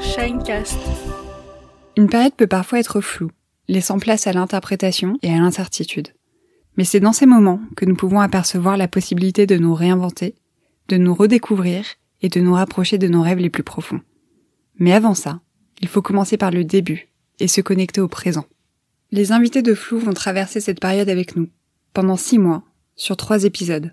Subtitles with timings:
[0.00, 0.78] Shinecast.
[1.96, 3.30] Une période peut parfois être floue,
[3.68, 6.08] laissant place à l'interprétation et à l'incertitude.
[6.76, 10.34] Mais c'est dans ces moments que nous pouvons apercevoir la possibilité de nous réinventer,
[10.88, 11.84] de nous redécouvrir
[12.22, 14.00] et de nous rapprocher de nos rêves les plus profonds.
[14.78, 15.40] Mais avant ça,
[15.80, 17.08] il faut commencer par le début
[17.38, 18.44] et se connecter au présent.
[19.10, 21.48] Les invités de Flou vont traverser cette période avec nous,
[21.94, 22.62] pendant six mois,
[22.96, 23.92] sur trois épisodes.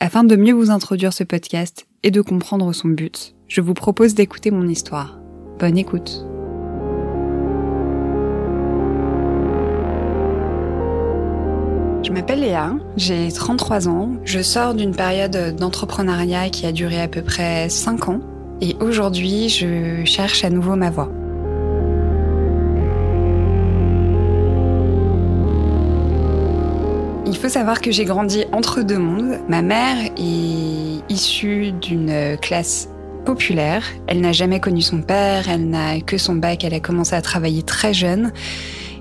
[0.00, 4.14] Afin de mieux vous introduire ce podcast et de comprendre son but, je vous propose
[4.14, 5.19] d'écouter mon histoire.
[5.60, 6.24] Bonne écoute.
[12.02, 17.08] Je m'appelle Léa, j'ai 33 ans, je sors d'une période d'entrepreneuriat qui a duré à
[17.08, 18.20] peu près 5 ans
[18.62, 21.12] et aujourd'hui je cherche à nouveau ma voie.
[27.26, 29.38] Il faut savoir que j'ai grandi entre deux mondes.
[29.46, 32.88] Ma mère est issue d'une classe
[34.06, 37.22] Elle n'a jamais connu son père, elle n'a que son bac, elle a commencé à
[37.22, 38.32] travailler très jeune.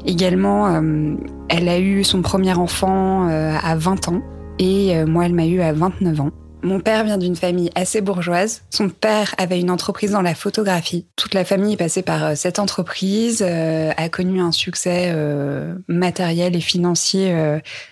[0.05, 1.15] Également, euh,
[1.49, 4.21] elle a eu son premier enfant euh, à 20 ans
[4.59, 6.31] et euh, moi, elle m'a eu à 29 ans.
[6.61, 8.63] Mon père vient d'une famille assez bourgeoise.
[8.69, 11.05] Son père avait une entreprise dans la photographie.
[11.15, 15.73] Toute la famille est passée par euh, cette entreprise, euh, a connu un succès euh,
[15.87, 17.33] matériel et financier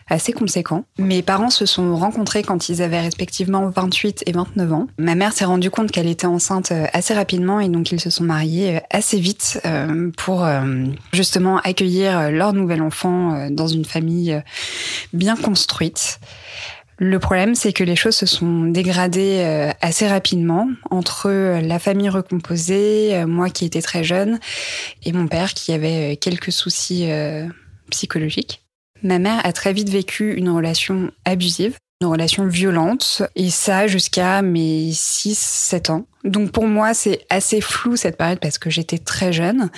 [0.09, 0.85] assez conséquent.
[0.97, 4.87] Mes parents se sont rencontrés quand ils avaient respectivement 28 et 29 ans.
[4.97, 8.23] Ma mère s'est rendue compte qu'elle était enceinte assez rapidement et donc ils se sont
[8.23, 9.61] mariés assez vite
[10.17, 10.47] pour
[11.13, 14.41] justement accueillir leur nouvel enfant dans une famille
[15.13, 16.19] bien construite.
[16.99, 22.09] Le problème, c'est que les choses se sont dégradées euh, assez rapidement entre la famille
[22.09, 24.39] recomposée, euh, moi qui étais très jeune,
[25.03, 27.09] et mon père qui avait euh, quelques soucis
[27.91, 28.63] psychologiques.
[29.03, 34.43] Ma mère a très vite vécu une relation abusive une relation violente, et ça jusqu'à
[34.43, 36.05] mes 6-7 ans.
[36.27, 39.69] Donc pour moi, c'est assez flou cette période parce que j'étais très jeune,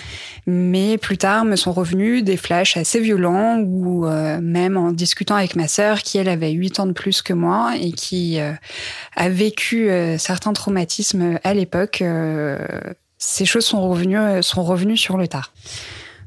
[0.48, 5.36] mais plus tard me sont revenus des flashs assez violents ou euh, même en discutant
[5.36, 8.54] avec ma sœur qui elle avait 8 ans de plus que moi et qui euh,
[9.16, 12.04] a vécu euh, certains traumatismes à l'époque,
[13.18, 15.52] ces choses sont revenues sont revenues sur le tard.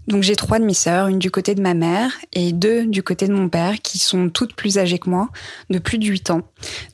[0.09, 3.33] Donc j'ai trois demi-sœurs, une du côté de ma mère et deux du côté de
[3.33, 5.29] mon père, qui sont toutes plus âgées que moi,
[5.71, 6.43] de plus de 8 ans.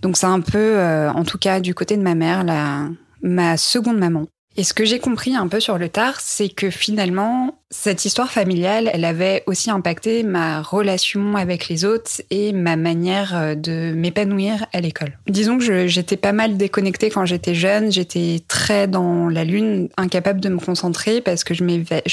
[0.03, 2.89] Donc c'est un peu, euh, en tout cas du côté de ma mère, la,
[3.23, 4.27] ma seconde maman.
[4.59, 8.33] Et ce que j'ai compris un peu sur le tard, c'est que finalement, cette histoire
[8.33, 13.93] familiale, elle avait aussi impacté ma relation avec les autres et ma manière euh, de
[13.95, 15.17] m'épanouir à l'école.
[15.29, 20.41] Disons que j'étais pas mal déconnectée quand j'étais jeune, j'étais très dans la lune, incapable
[20.41, 21.63] de me concentrer parce que je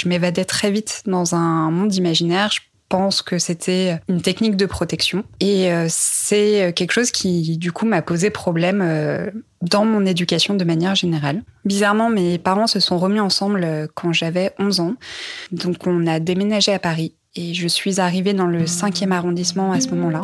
[0.08, 2.52] m'évadais très vite dans un monde imaginaire
[2.90, 5.24] pense que c'était une technique de protection.
[5.40, 9.30] Et euh, c'est quelque chose qui, du coup, m'a posé problème euh,
[9.62, 11.44] dans mon éducation de manière générale.
[11.66, 14.96] Bizarrement, mes parents se sont remis ensemble euh, quand j'avais 11 ans.
[15.52, 17.14] Donc, on a déménagé à Paris.
[17.36, 20.24] Et je suis arrivée dans le 5e arrondissement à ce moment-là.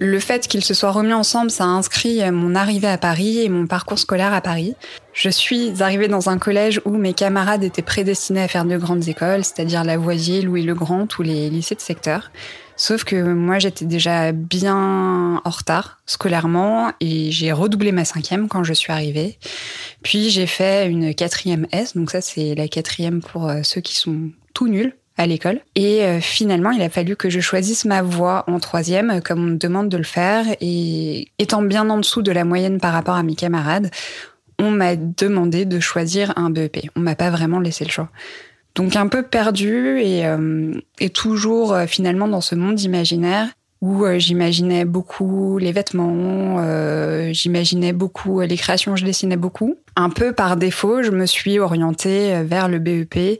[0.00, 3.48] Le fait qu'ils se soient remis ensemble, ça a inscrit mon arrivée à Paris et
[3.48, 4.74] mon parcours scolaire à Paris.
[5.12, 9.08] Je suis arrivée dans un collège où mes camarades étaient prédestinés à faire de grandes
[9.08, 12.30] écoles, c'est-à-dire Lavoisier, Louis-le-Grand, tous les lycées de secteur.
[12.76, 18.62] Sauf que moi, j'étais déjà bien en retard scolairement et j'ai redoublé ma cinquième quand
[18.62, 19.36] je suis arrivée.
[20.04, 23.96] Puis j'ai fait une quatrième S, donc ça c'est la quatrième pour euh, ceux qui
[23.96, 25.60] sont tout nuls à l'école.
[25.74, 29.50] Et euh, finalement, il a fallu que je choisisse ma voie en troisième, comme on
[29.50, 30.46] me demande de le faire.
[30.60, 33.90] Et étant bien en dessous de la moyenne par rapport à mes camarades,
[34.58, 36.88] on m'a demandé de choisir un BEP.
[36.96, 38.08] On m'a pas vraiment laissé le choix.
[38.74, 40.72] Donc un peu perdu et, euh,
[41.12, 43.48] toujours euh, finalement dans ce monde imaginaire
[43.80, 46.60] où j'imaginais beaucoup les vêtements,
[47.30, 49.76] j'imaginais beaucoup les créations, je dessinais beaucoup.
[49.94, 53.38] Un peu par défaut, je me suis orientée vers le BEP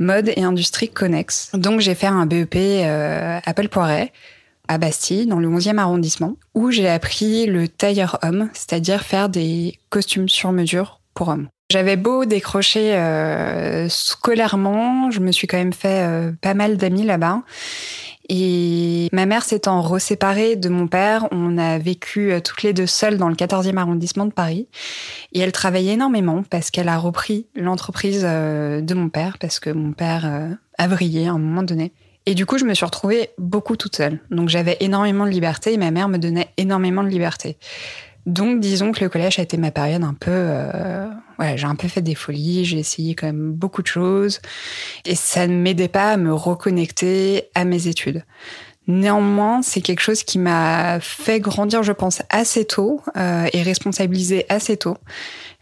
[0.00, 1.50] mode et industrie connexe.
[1.54, 4.12] Donc j'ai fait un BEP euh, Apple Poiret
[4.66, 9.78] à Bastille, dans le 11e arrondissement, où j'ai appris le tailleur homme, c'est-à-dire faire des
[9.88, 11.48] costumes sur mesure pour hommes.
[11.72, 17.04] J'avais beau décrocher euh, scolairement, je me suis quand même fait euh, pas mal d'amis
[17.04, 17.42] là-bas.
[18.32, 22.86] Et ma mère s'étant reséparée de mon père, on a vécu euh, toutes les deux
[22.86, 24.68] seules dans le 14e arrondissement de Paris.
[25.32, 29.70] Et elle travaillait énormément parce qu'elle a repris l'entreprise euh, de mon père, parce que
[29.70, 30.48] mon père euh,
[30.78, 31.92] a vrillé à un moment donné.
[32.24, 34.20] Et du coup, je me suis retrouvée beaucoup toute seule.
[34.30, 37.56] Donc j'avais énormément de liberté et ma mère me donnait énormément de liberté.
[38.26, 40.30] Donc, disons que le collège a été ma période un peu.
[40.30, 41.08] Euh,
[41.56, 44.40] j'ai un peu fait des folies, j'ai essayé quand même beaucoup de choses.
[45.04, 48.24] Et ça ne m'aidait pas à me reconnecter à mes études.
[48.86, 54.46] Néanmoins, c'est quelque chose qui m'a fait grandir, je pense, assez tôt euh, et responsabiliser
[54.48, 54.96] assez tôt.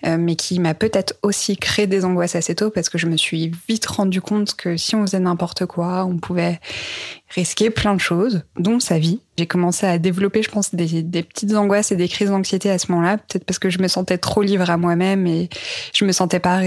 [0.07, 3.17] Euh, mais qui m'a peut-être aussi créé des angoisses assez tôt parce que je me
[3.17, 6.61] suis vite rendu compte que si on faisait n'importe quoi, on pouvait
[7.31, 9.21] risquer plein de choses, dont sa vie.
[9.37, 12.91] J'ai commencé à développer, je pense, des, petites angoisses et des crises d'anxiété à ce
[12.93, 15.49] moment-là, peut-être parce que je me sentais trop libre à moi-même et
[15.95, 16.61] je me sentais pas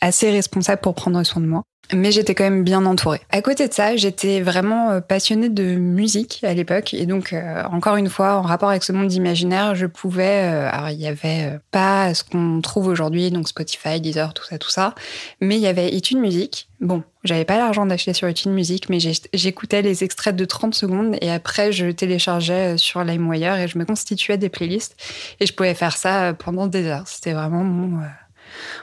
[0.00, 1.62] assez responsable pour prendre soin de moi
[1.94, 3.20] mais j'étais quand même bien entourée.
[3.30, 7.62] À côté de ça, j'étais vraiment euh, passionnée de musique à l'époque et donc euh,
[7.70, 11.06] encore une fois en rapport avec ce monde imaginaire, je pouvais euh, alors il y
[11.06, 14.94] avait pas ce qu'on trouve aujourd'hui donc Spotify, Deezer, tout ça tout ça,
[15.40, 16.68] mais il y avait Études Musique.
[16.80, 18.98] Bon, j'avais pas l'argent d'acheter sur Études Musique, mais
[19.32, 23.84] j'écoutais les extraits de 30 secondes et après je téléchargeais sur LimeWire et je me
[23.84, 24.96] constituais des playlists
[25.40, 27.06] et je pouvais faire ça pendant des heures.
[27.06, 28.00] C'était vraiment mon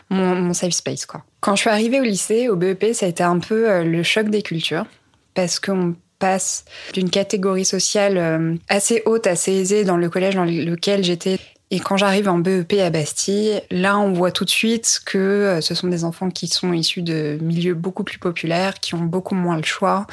[0.09, 1.05] mon, safe space.
[1.05, 1.23] Quoi.
[1.41, 4.03] Quand je suis arrivée au lycée, au BEP, ça a été un peu euh, le
[4.03, 4.85] choc des cultures
[5.33, 10.45] parce qu'on passe d'une catégorie sociale euh, assez haute, assez aisée dans le collège dans
[10.45, 11.39] lequel j'étais.
[11.71, 15.61] Et quand j'arrive en BEP à Bastille, là, on voit tout de suite que euh,
[15.61, 19.35] ce sont des enfants qui sont issus de milieux beaucoup plus populaires, qui ont beaucoup
[19.35, 20.07] moins le choix,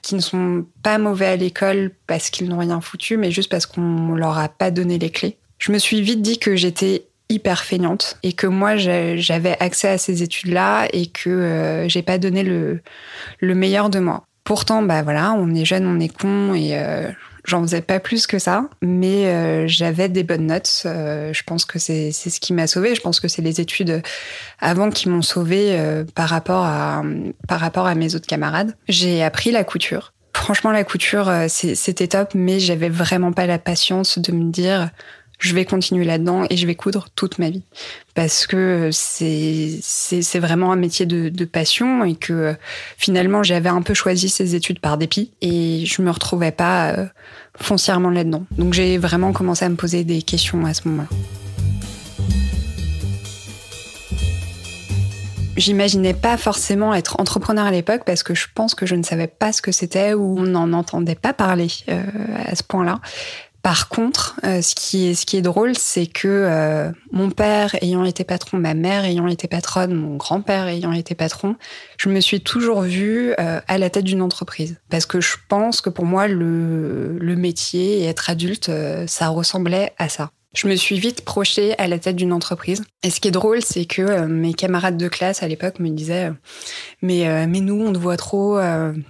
[0.00, 3.66] qui ne sont pas mauvais à l'école parce qu'ils n'ont rien foutu, mais juste parce
[3.66, 5.36] qu'on leur a pas donné les clés.
[5.58, 9.98] Je me suis vite dit que j'étais hyper feignante et que moi j'avais accès à
[9.98, 12.80] ces études-là et que euh, j'ai pas donné le,
[13.40, 14.24] le meilleur de moi.
[14.44, 17.10] Pourtant, bah voilà, on est jeune, on est con et euh,
[17.44, 20.82] j'en faisais pas plus que ça, mais euh, j'avais des bonnes notes.
[20.84, 22.94] je pense que c'est ce qui m'a sauvée.
[22.94, 24.02] Je pense que c'est les études
[24.60, 25.78] avant qui m'ont sauvée
[26.14, 27.02] par rapport à
[27.48, 28.74] par rapport à mes autres camarades.
[28.88, 30.12] J'ai appris la couture.
[30.34, 34.90] Franchement, la couture, c'était top, mais j'avais vraiment pas la patience de me dire
[35.38, 37.62] je vais continuer là-dedans et je vais coudre toute ma vie
[38.14, 42.54] parce que c'est vraiment un métier de, passion et que
[42.96, 47.06] finalement j'avais un peu choisi ces études par dépit et je me retrouvais pas euh,
[47.56, 48.46] foncièrement là-dedans.
[48.56, 51.08] Donc j'ai vraiment commencé à me poser des questions à ce moment-là.
[55.56, 59.28] J'imaginais pas forcément être entrepreneur à l'époque parce que je pense que je ne savais
[59.28, 62.02] pas ce que c'était ou on n'en entendait pas parler euh,
[62.44, 63.00] à ce point-là.
[63.64, 68.58] Par contre, euh, ce, qui est, drôle, c'est que euh, mon père ayant été patron,
[68.58, 71.56] ma mère ayant été patronne, mon grand-père ayant été patron,
[71.96, 74.78] je me suis toujours vue euh, à la tête d'une entreprise.
[74.90, 78.70] Parce que je pense que pour moi, le, le métier et être adulte,
[79.06, 82.82] ça ressemblait à ça je me suis vite projetée à la tête d'une entreprise.
[83.02, 85.88] Et ce qui est drôle, c'est que euh, mes camarades de classe à l'époque me
[85.90, 86.32] disaient euh,
[87.02, 88.58] mais euh, mais nous on te voit trop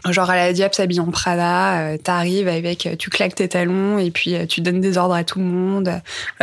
[0.09, 4.35] genre à la Diable s'habille en Prada, t'arrives avec tu claques tes talons et puis
[4.49, 6.01] tu donnes des ordres à tout le monde.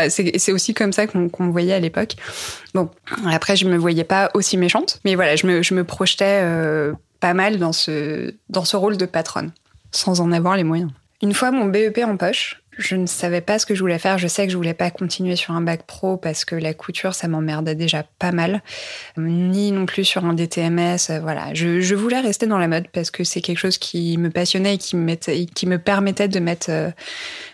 [0.10, 2.16] c'est aussi comme ça qu'on me voyait à l'époque.
[2.74, 2.90] Bon,
[3.30, 6.44] après je me voyais pas aussi méchante, mais voilà, je me je me projetais
[7.20, 9.52] pas mal dans ce dans ce rôle de patronne
[9.92, 10.92] sans en avoir les moyens.
[11.22, 14.18] Une fois mon BEP en poche, je ne savais pas ce que je voulais faire.
[14.18, 17.14] Je sais que je voulais pas continuer sur un bac pro parce que la couture,
[17.14, 18.62] ça m'emmerdait déjà pas mal.
[19.18, 20.98] Ni non plus sur un DTMS.
[21.10, 21.54] Euh, voilà.
[21.54, 24.78] Je, voulais rester dans la mode parce que c'est quelque chose qui me passionnait et
[24.78, 26.92] qui me, qui me permettait de mettre euh,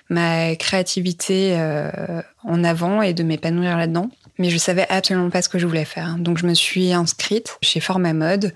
[0.10, 5.50] ma créativité euh, en avant et de m'épanouir là-dedans mais je savais absolument pas ce
[5.50, 6.16] que je voulais faire.
[6.18, 8.54] Donc je me suis inscrite chez Forma Mode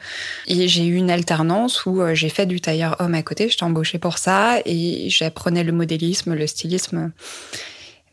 [0.47, 3.49] et j'ai eu une alternance où euh, j'ai fait du tailleur homme à côté.
[3.49, 7.11] J'étais embauchée pour ça et j'apprenais le modélisme, le stylisme.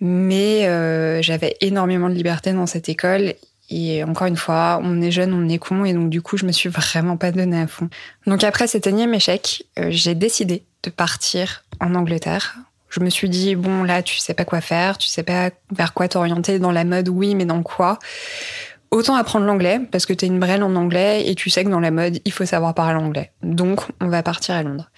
[0.01, 3.35] Mais euh, j'avais énormément de liberté dans cette école
[3.71, 6.47] et encore une fois, on est jeune, on est con, et donc du coup, je
[6.47, 7.91] me suis vraiment pas donnée à fond.
[8.27, 12.57] Donc après cet énième échec, euh, j'ai décidé de partir en Angleterre
[12.89, 15.95] je me suis dit bon là tu sais pas quoi faire, tu sais pas vers
[15.95, 17.99] quoi t'orienter dans la mode, oui mais dans quoi
[18.91, 21.81] Autant apprendre l'anglais parce que t'es une brêle en anglais et tu sais que dans
[21.81, 23.33] la mode il faut savoir parler anglais.
[23.43, 24.91] Donc on va partir à Londres.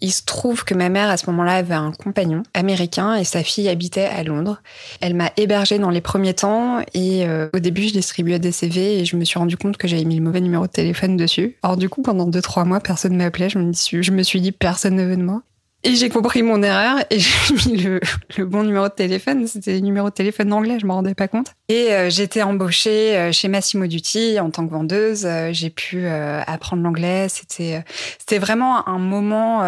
[0.00, 3.42] Il se trouve que ma mère à ce moment-là avait un compagnon américain et sa
[3.42, 4.62] fille habitait à Londres.
[5.00, 9.00] Elle m'a hébergée dans les premiers temps et euh, au début je distribuais des CV
[9.00, 11.56] et je me suis rendu compte que j'avais mis le mauvais numéro de téléphone dessus.
[11.64, 13.48] Or du coup pendant deux trois mois personne ne m'appelait.
[13.48, 15.42] Je me, je me suis dit personne ne veut de moi.
[15.84, 18.00] Et j'ai compris mon erreur et j'ai mis le,
[18.44, 19.46] bon numéro de téléphone.
[19.48, 21.54] C'était le numéro de téléphone anglais, je m'en rendais pas compte.
[21.68, 25.26] Et euh, j'étais embauchée euh, chez Massimo Dutti en tant que vendeuse.
[25.26, 27.26] Euh, j'ai pu apprendre l'anglais.
[27.28, 27.82] C'était
[28.18, 29.62] c'était vraiment un moment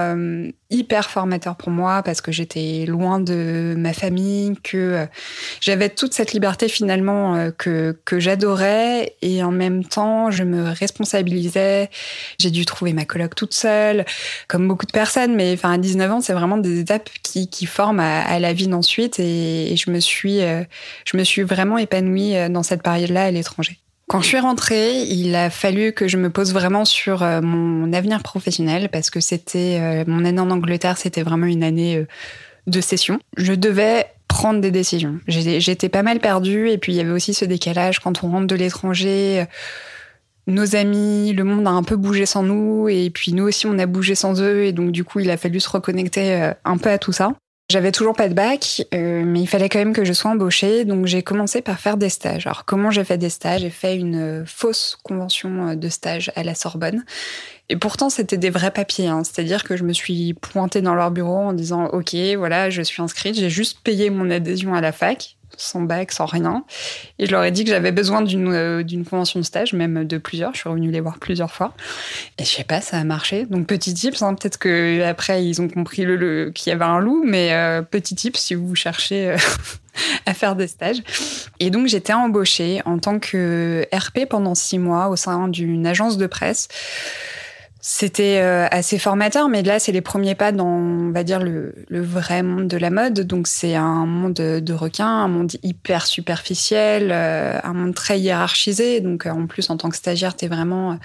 [0.71, 5.07] hyper formateur pour moi parce que j'étais loin de ma famille, que
[5.61, 11.91] j'avais toute cette liberté finalement que que j'adorais et en même temps je me responsabilisais.
[12.39, 14.05] J'ai dû trouver ma coloc toute seule,
[14.49, 18.01] comme beaucoup de personnes, mais enfin à 19 c'est vraiment des étapes qui, qui forment
[18.01, 19.19] à, la vie d'ensuite.
[19.19, 20.63] Et, je me suis, euh,
[21.05, 23.79] je me suis vraiment épanouie euh, dans cette période-là à l'étranger.
[24.09, 27.93] Quand je suis rentrée, il a fallu que je me pose vraiment sur euh, mon
[27.93, 32.05] avenir professionnel parce que c'était mon année en Angleterre, c'était vraiment une année
[32.67, 33.19] de session.
[33.39, 35.21] Je devais prendre des décisions.
[35.27, 38.47] J'étais pas mal perdue et puis il y avait aussi ce décalage quand on rentre
[38.47, 39.47] de l'étranger.
[40.47, 43.79] Nos amis, le monde a un peu bougé sans nous et puis nous aussi on
[43.79, 46.91] a bougé sans eux et donc du coup il a fallu se reconnecter un peu
[46.91, 47.35] à tout ça.
[47.71, 50.85] J'avais toujours pas de bac, euh, mais il fallait quand même que je sois embauchée,
[50.85, 52.47] donc j'ai commencé par faire des stages.
[52.47, 53.63] Alors comment j'ai fait des stages?
[53.63, 57.05] J'ai fait une euh, fausse convention euh, de stage à la Sorbonne.
[57.71, 59.09] Et pourtant, c'était des vrais papiers.
[59.09, 59.25] Hein.
[59.25, 63.01] C'est-à-dire que je me suis pointée dans leur bureau en disant Ok, voilà, je suis
[63.01, 66.65] inscrite, j'ai juste payé mon adhésion à la fac sans bac, sans rien.
[67.19, 70.05] Et je leur ai dit que j'avais besoin d'une euh, d'une convention de stage, même
[70.05, 70.55] de plusieurs.
[70.55, 71.75] Je suis revenue les voir plusieurs fois.
[72.39, 73.47] Et je sais pas, ça a marché.
[73.47, 77.01] Donc petit tips, hein, peut-être que après ils ont compris le, qu'il y avait un
[77.01, 79.37] loup, mais euh, petit tips si vous cherchez euh,
[80.27, 81.03] à faire des stages.
[81.61, 86.17] Et donc j'étais embauchée en tant que RP pendant six mois au sein d'une agence
[86.17, 86.69] de presse.
[87.87, 91.75] C'était euh, assez formateur, mais là, c'est les premiers pas dans, on va dire, le,
[91.91, 93.21] vrai monde de la mode.
[93.21, 99.03] Donc, c'est un monde de requins, un monde hyper superficiel, euh, un monde très hiérarchisé.
[99.03, 100.99] Donc, euh, en plus, en tant que stagiaire, t'es vraiment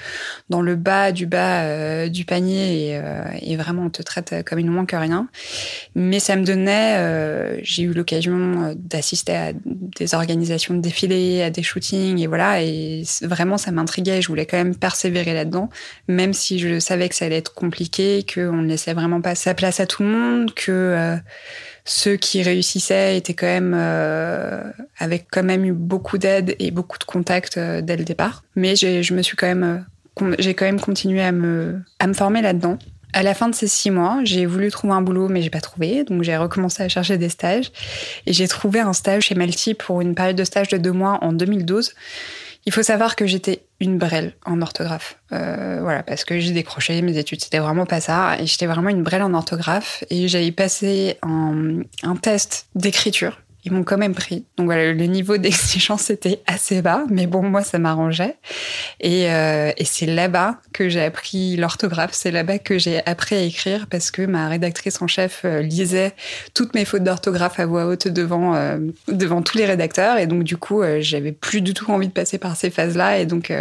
[0.50, 2.98] dans le bas du bas du panier
[3.42, 5.28] et, vraiment, on te traite comme une moins que rien.
[5.96, 11.62] Mais ça me donnait, j'ai eu l'occasion d'assister à des organisations de défilés, à des
[11.62, 12.64] shootings, et voilà.
[12.64, 14.22] Et vraiment, ça m'intriguait.
[14.22, 15.70] Je voulais quand même persévérer là-dedans,
[16.08, 19.36] même si je je savais que ça allait être compliqué, qu'on ne laissait vraiment pas
[19.36, 21.16] sa place à tout le monde, que euh,
[21.86, 24.64] ceux qui réussissaient étaient quand même euh,
[25.32, 28.44] quand même eu beaucoup d'aide et beaucoup de contacts euh, dès le départ.
[28.56, 29.86] Mais je me suis quand même
[30.38, 32.78] j'ai quand même continué à me à me former là-dedans.
[33.12, 35.62] À la fin de ces six mois, j'ai voulu trouver un boulot, mais j'ai pas
[35.62, 36.04] trouvé.
[36.04, 37.72] Donc j'ai recommencé à chercher des stages
[38.28, 41.18] et j'ai trouvé un stage chez Malti pour une période de stage de deux mois
[41.22, 41.94] en 2012.
[42.70, 45.18] Il faut savoir que j'étais une brêle en orthographe.
[45.32, 48.38] Euh, voilà, parce que j'ai décroché mes études, c'était vraiment pas ça.
[48.40, 50.04] Et j'étais vraiment une brêle en orthographe.
[50.12, 53.40] Et j'avais passé un, un test d'écriture
[53.72, 54.46] m'ont quand même pris.
[54.58, 58.36] Donc voilà, le niveau d'exigence était assez bas, mais bon, moi, ça m'arrangeait.
[59.00, 63.42] Et, euh, et c'est là-bas que j'ai appris l'orthographe, c'est là-bas que j'ai appris à
[63.42, 66.14] écrire parce que ma rédactrice en chef euh, lisait
[66.54, 70.18] toutes mes fautes d'orthographe à voix haute devant, euh, devant tous les rédacteurs.
[70.18, 73.20] Et donc, du coup, euh, j'avais plus du tout envie de passer par ces phases-là.
[73.20, 73.52] Et donc,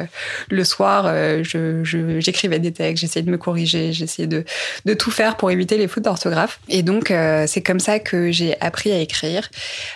[0.51, 1.05] le soir,
[1.43, 1.83] je,
[2.19, 4.45] j'écrivais des textes, j'essayais de me corriger, j'essayais de,
[4.85, 6.61] de tout faire pour éviter les fautes d'orthographe.
[6.69, 7.13] Et donc,
[7.47, 9.49] c'est comme ça que j'ai appris à écrire.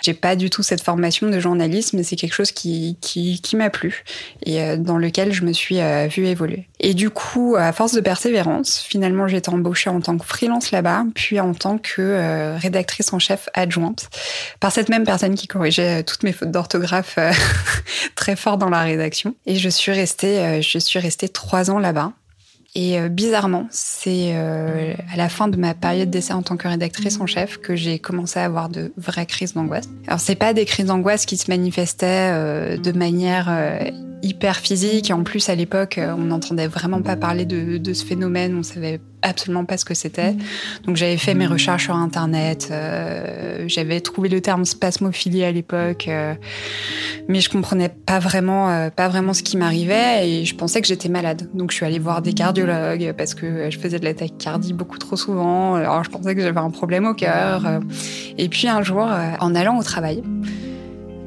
[0.03, 3.55] J'ai pas du tout cette formation de journalisme, mais c'est quelque chose qui, qui, qui
[3.55, 4.03] m'a plu
[4.45, 6.67] et euh, dans lequel je me suis euh, vue évoluer.
[6.81, 10.71] Et du coup, à force de persévérance, finalement, j'ai été embauchée en tant que freelance
[10.71, 14.09] là-bas, puis en tant que euh, rédactrice en chef adjointe
[14.59, 17.17] par cette même personne qui corrigeait toutes mes fautes d'orthographe
[18.15, 19.35] très fort dans la rédaction.
[19.45, 22.11] Et je suis restée, je suis restée trois ans là-bas.
[22.75, 26.67] Et euh, bizarrement, c'est euh, à la fin de ma période d'essai en tant que
[26.67, 29.87] rédactrice en chef que j'ai commencé à avoir de vraies crises d'angoisse.
[30.07, 33.51] Alors c'est pas des crises d'angoisse qui se manifestaient euh, de manière
[34.23, 35.11] hyper physique.
[35.11, 38.57] Et en plus, à l'époque, on n'entendait vraiment pas parler de, de, ce phénomène.
[38.57, 40.35] On savait absolument pas ce que c'était.
[40.85, 42.69] Donc j'avais fait mes recherches sur Internet.
[42.71, 46.35] Euh, j'avais trouvé le terme spasmophilie à l'époque, euh,
[47.27, 50.87] mais je comprenais pas vraiment, euh, pas vraiment ce qui m'arrivait et je pensais que
[50.87, 51.49] j'étais malade.
[51.53, 54.97] Donc je suis allée voir des cardiologues parce que je faisais de la tachycardie beaucoup
[54.97, 55.75] trop souvent.
[55.75, 57.63] Alors je pensais que j'avais un problème au cœur.
[58.37, 59.07] Et puis un jour,
[59.39, 60.21] en allant au travail,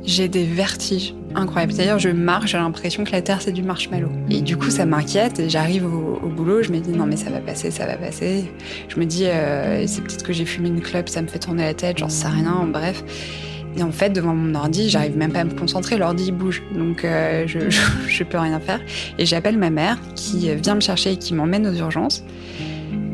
[0.04, 1.74] j'ai des vertiges incroyables.
[1.74, 4.10] D'ailleurs, je marche, j'ai l'impression que la Terre, c'est du marshmallow.
[4.30, 5.42] Et du coup, ça m'inquiète.
[5.48, 8.50] J'arrive au, boulot, je me dis, non, mais ça va passer, ça va passer.
[8.88, 11.64] Je me dis, euh, c'est peut-être que j'ai fumé une clope, ça me fait tourner
[11.64, 13.04] la tête, j'en sais rien, bref.
[13.78, 16.62] Et en fait, devant mon ordi, j'arrive même pas à me concentrer, l'ordi bouge.
[16.74, 17.58] Donc, euh, je,
[18.08, 18.80] je, peux rien faire.
[19.18, 22.24] Et j'appelle ma mère qui vient me chercher et qui m'emmène aux urgences.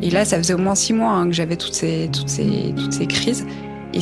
[0.03, 2.75] Et là, ça faisait au moins six mois hein, que j'avais toutes ces, toutes, ces,
[2.77, 3.47] toutes ces crises.
[3.95, 4.01] Et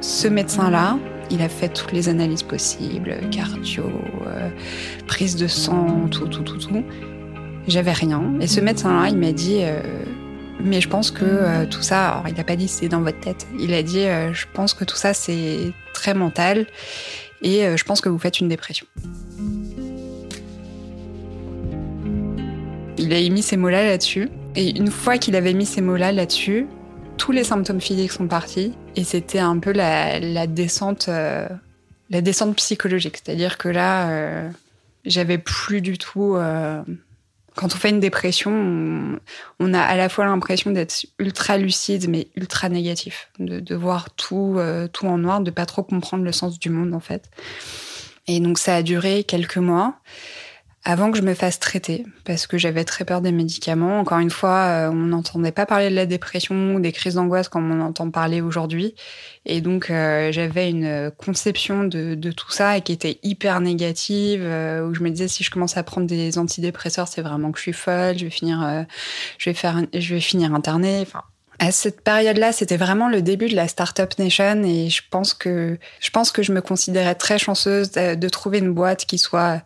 [0.00, 0.98] ce médecin-là,
[1.30, 3.84] il a fait toutes les analyses possibles, cardio,
[4.26, 4.50] euh,
[5.06, 6.84] prise de sang, tout, tout, tout, tout.
[7.66, 8.34] J'avais rien.
[8.40, 9.80] Et ce médecin-là, il m'a dit, euh,
[10.62, 13.20] mais je pense que euh, tout ça, alors il n'a pas dit c'est dans votre
[13.20, 16.66] tête, il a dit, je pense que tout ça c'est très mental
[17.42, 18.86] et je pense que vous faites une dépression.
[22.98, 24.30] Il a émis ces mots-là là-dessus.
[24.56, 26.66] Et une fois qu'il avait mis ces mots-là là-dessus,
[27.16, 31.48] tous les symptômes physiques sont partis et c'était un peu la, descente, euh,
[32.10, 33.18] la descente psychologique.
[33.22, 34.50] C'est-à-dire que là, euh,
[35.04, 36.34] j'avais plus du tout.
[36.36, 36.82] Euh,
[37.54, 39.18] quand on fait une dépression,
[39.60, 44.10] on, a à la fois l'impression d'être ultra lucide mais ultra négatif, de, de voir
[44.10, 44.58] tout,
[44.92, 47.30] tout en noir, de pas trop comprendre le sens du monde en fait.
[48.26, 49.94] Et donc ça a duré quelques mois
[50.88, 53.98] avant que je me fasse traiter, parce que j'avais très peur des médicaments.
[53.98, 57.48] Encore une fois, euh, on n'entendait pas parler de la dépression ou des crises d'angoisse
[57.48, 58.94] comme on entend parler aujourd'hui.
[59.46, 64.86] Et donc, euh, j'avais une conception de, tout ça et qui était hyper négative, euh,
[64.86, 67.62] où je me disais, si je commence à prendre des antidépresseurs, c'est vraiment que je
[67.62, 68.86] suis folle, je vais finir,
[69.38, 71.00] je vais faire, je vais finir internée.
[71.02, 71.22] Enfin,
[71.58, 75.78] à cette période-là, c'était vraiment le début de la Startup Nation et je pense que
[75.98, 79.62] je pense que je me considérais très chanceuse de, de trouver une boîte qui soit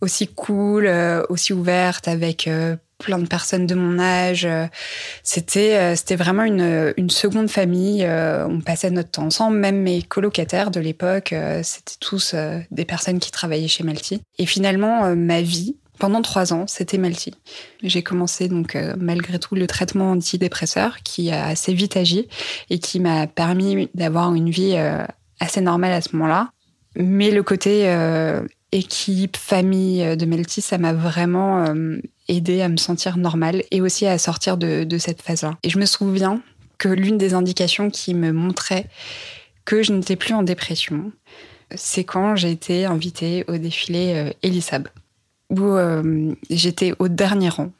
[0.00, 4.46] aussi cool, euh, aussi ouverte avec euh, plein de personnes de mon âge.
[5.22, 8.06] C'était euh, c'était vraiment une, une seconde famille.
[8.06, 9.56] on passait notre temps ensemble.
[9.58, 12.34] Même mes colocataires de l'époque, c'était tous
[12.70, 14.20] des personnes qui travaillaient chez Melty.
[14.38, 17.34] Et finalement, ma vie pendant trois ans, c'était Melty.
[17.82, 22.28] J'ai commencé donc malgré tout le traitement antidépresseur qui a assez vite agi
[22.68, 24.76] et qui m'a permis d'avoir une vie
[25.40, 26.50] assez normale à ce moment-là.
[26.96, 27.86] Mais le côté
[28.72, 31.98] équipe, famille euh, de Melty, ça m'a vraiment euh,
[32.28, 35.58] aidé à me sentir normale et aussi à sortir de, cette phase-là.
[35.62, 36.40] Et je me souviens
[36.78, 38.86] que l'une des indications qui me montrait
[39.64, 41.12] que je n'étais plus en dépression,
[41.74, 44.88] c'est quand j'ai été invitée au défilé euh, Elisab,
[45.50, 45.76] où
[46.48, 47.72] j'étais au dernier rang.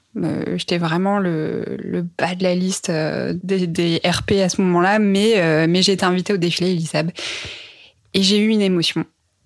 [0.57, 5.93] J'étais vraiment le, bas de la liste des, RP à ce moment-là, mais, mais j'ai
[5.93, 7.13] été invitée au défilé Elisab.
[8.13, 9.05] Et j'ai eu une émotion.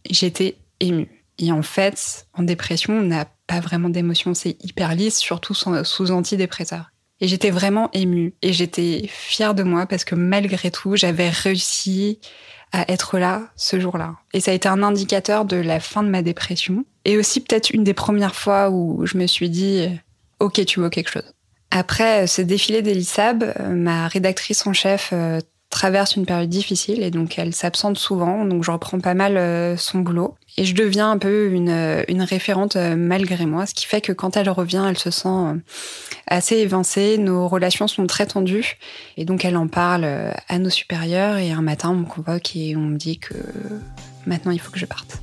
[0.08, 1.23] J'étais émue.
[1.38, 6.10] Et en fait, en dépression, on n'a pas vraiment d'émotion, c'est hyper lisse, surtout sous
[6.10, 6.90] antidépresseurs.
[7.20, 12.18] Et j'étais vraiment émue et j'étais fière de moi parce que malgré tout, j'avais réussi
[12.72, 14.16] à être là ce jour-là.
[14.32, 16.84] Et ça a été un indicateur de la fin de ma dépression.
[17.04, 19.86] Et aussi peut-être une des premières fois où je me suis dit,
[20.40, 21.34] OK, tu veux quelque chose.
[21.70, 25.40] Après ce défilé d'Elisab, ma rédactrice en chef euh,
[25.74, 29.76] traverse une période difficile et donc elle s'absente souvent, donc je reprends pas mal euh,
[29.76, 30.36] son boulot.
[30.56, 34.00] Et je deviens un peu une, euh, une référente euh, malgré moi, ce qui fait
[34.00, 35.60] que quand elle revient, elle se sent
[36.28, 38.78] assez évincée, nos relations sont très tendues,
[39.16, 40.06] et donc elle en parle
[40.48, 43.34] à nos supérieurs, et un matin on me convoque et on me dit que
[44.26, 45.20] maintenant il faut que je parte.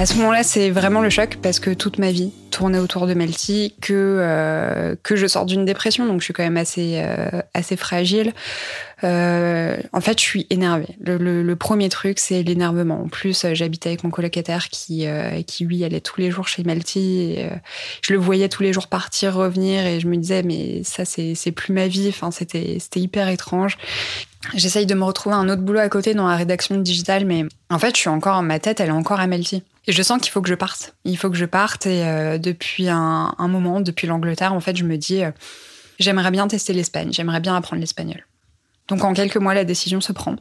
[0.00, 3.12] À ce moment-là, c'est vraiment le choc parce que toute ma vie tournait autour de
[3.12, 7.42] Melty, que euh, que je sors d'une dépression, donc je suis quand même assez euh,
[7.52, 8.32] assez fragile.
[9.04, 10.96] Euh, en fait, je suis énervée.
[11.04, 13.02] Le, premier truc, c'est l'énervement.
[13.02, 15.06] En plus, j'habitais avec mon colocataire qui
[15.46, 17.34] qui lui allait tous les jours chez Melty.
[17.36, 17.50] Et,
[18.00, 21.52] je le voyais tous les jours partir, revenir, et je me disais mais ça c'est
[21.52, 22.08] plus ma vie.
[22.08, 23.76] Enfin, c'était hyper étrange.
[24.54, 27.78] J'essaye de me retrouver un autre boulot à côté dans la rédaction digitale, mais en
[27.78, 29.62] fait, je suis encore, ma tête, elle est encore à Melty.
[29.86, 30.94] Et je sens qu'il faut que je parte.
[31.04, 31.86] Il faut que je parte.
[31.86, 35.30] Et euh, depuis un, moment, depuis l'Angleterre, en fait, je me dis, euh,
[35.98, 37.12] j'aimerais bien tester l'Espagne.
[37.12, 38.26] J'aimerais bien apprendre l'espagnol.
[38.88, 40.36] Donc, en quelques mois, la décision se prend.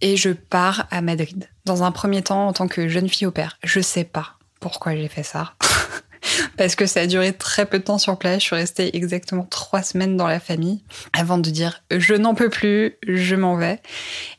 [0.00, 1.48] Et je pars à Madrid.
[1.64, 3.58] Dans un premier temps, en tant que jeune fille au père.
[3.62, 5.54] Je sais pas pourquoi j'ai fait ça.
[6.56, 8.40] parce que ça a duré très peu de temps sur place.
[8.40, 12.50] Je suis restée exactement trois semaines dans la famille avant de dire je n'en peux
[12.50, 13.80] plus, je m'en vais.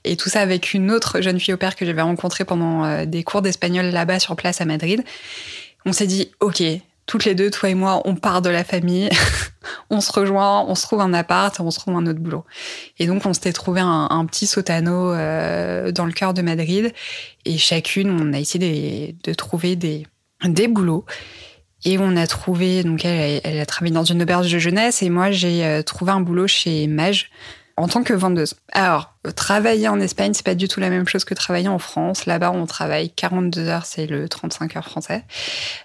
[0.03, 3.05] Et tout ça avec une autre jeune fille au père que j'avais rencontrée pendant euh,
[3.05, 5.03] des cours d'espagnol là-bas sur place à Madrid.
[5.85, 6.63] On s'est dit ok,
[7.05, 9.09] toutes les deux, toi et moi, on part de la famille,
[9.89, 12.45] on se rejoint, on se trouve un appart, on se trouve un autre boulot.
[12.99, 16.93] Et donc, on s'était trouvé un, petit sotano euh, dans le cœur de Madrid.
[17.43, 20.07] Et chacune, on a essayé de, de trouver des,
[20.45, 21.05] des boulots.
[21.83, 25.09] Et on a trouvé, donc elle, elle a travaillé dans une auberge de jeunesse et
[25.09, 27.31] moi j'ai euh, trouvé un boulot chez Mage
[27.77, 28.55] en tant que vendeuse.
[28.73, 32.25] Alors, travailler en Espagne, c'est pas du tout la même chose que travailler en France.
[32.25, 35.23] Là-bas, on travaille 42 heures, c'est le 35 heures français.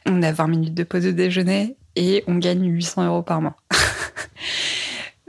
[0.04, 3.56] On a 20 minutes de pause de déjeuner et on gagne 800 euros par mois.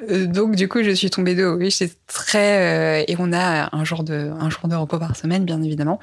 [0.09, 1.57] Euh, donc du coup, je suis tombée de haut.
[1.57, 5.15] Oui, c'est très euh, et on a un jour de un jour de repos par
[5.15, 5.99] semaine, bien évidemment.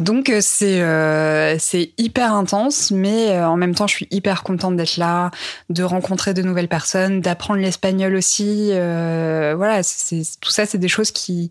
[0.00, 4.42] Donc euh, c'est euh, c'est hyper intense, mais euh, en même temps je suis hyper
[4.42, 5.30] contente d'être là,
[5.70, 8.70] de rencontrer de nouvelles personnes, d'apprendre l'espagnol aussi.
[8.70, 11.50] voilà, c'est tout ça, c'est des choses qui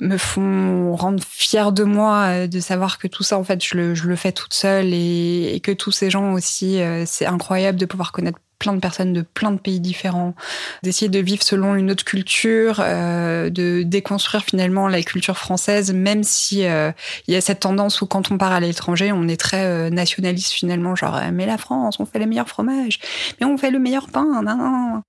[0.00, 3.94] me font rendre fière de moi, de savoir que tout ça en fait je le,
[3.94, 7.86] je le fais toute seule et, et que tous ces gens aussi, c'est incroyable de
[7.86, 10.34] pouvoir connaître plein de personnes de plein de pays différents,
[10.82, 16.22] d'essayer de vivre selon une autre culture, euh, de déconstruire finalement la culture française, même
[16.22, 16.92] si euh,
[17.26, 19.90] il y a cette tendance où quand on part à l'étranger, on est très euh,
[19.90, 22.98] nationaliste finalement, genre mais la France, on fait les meilleurs fromages,
[23.40, 25.02] mais on fait le meilleur pain, non.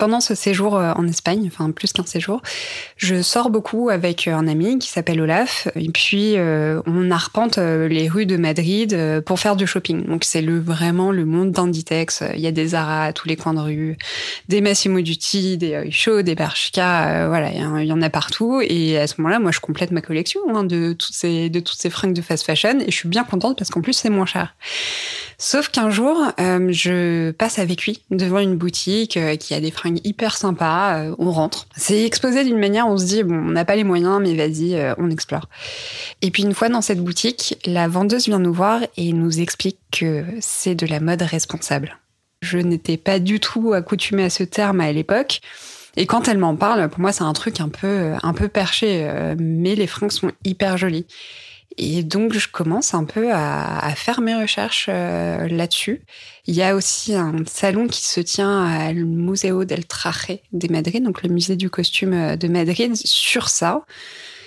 [0.00, 2.40] Pendant ce séjour euh, en Espagne, enfin plus qu'un séjour,
[2.96, 7.86] je sors beaucoup avec un ami qui s'appelle Olaf, et puis euh, on arpente euh,
[7.86, 10.06] les rues de Madrid pour faire du shopping.
[10.06, 12.24] Donc c'est le vraiment le monde d'Inditex.
[12.34, 13.98] Il y a des Zara à tous les coins de rue,
[14.48, 18.62] des Massimo Dutti, des Oysho, des Bershka, voilà, il y, en a partout.
[18.64, 21.78] Et à ce moment-là, moi, je complète ma collection hein, de toutes ces de toutes
[21.78, 24.26] ces fringues de fast fashion, et je suis bien contente parce qu'en plus c'est moins
[24.26, 24.54] cher.
[25.42, 30.36] Sauf qu'un jour, je passe avec lui devant une boutique qui a des fringues hyper
[30.36, 31.66] sympa, euh, on rentre.
[31.74, 34.34] C'est exposé d'une manière où on se dit, bon, on n'a pas les moyens, mais
[34.34, 35.48] vas-y, euh, on explore.
[36.20, 39.78] Et puis une fois dans cette boutique, la vendeuse vient nous voir et nous explique
[39.90, 41.96] que c'est de la mode responsable.
[42.42, 45.40] Je n'étais pas du tout accoutumée à ce terme à l'époque.
[45.96, 49.08] Et quand elle m'en parle, pour moi, c'est un truc un peu, un peu perché,
[49.08, 51.06] euh, mais les fringues sont hyper jolies.
[51.78, 56.02] Et donc, je commence un peu à, faire mes recherches euh, là-dessus.
[56.46, 60.72] Il y a aussi un salon qui se tient à le Museo del Traje de
[60.72, 63.84] Madrid, donc le musée du costume euh, de Madrid, sur ça.